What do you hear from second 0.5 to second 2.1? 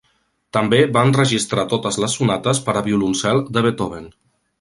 També va enregistrar totes